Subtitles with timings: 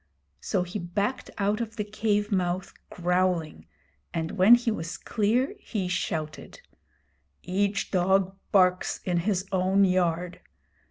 [0.39, 3.67] So he backed out of the cave mouth growling,
[4.15, 6.59] and when he was clear he shouted:
[7.43, 10.39] 'Each dog barks in his own yard!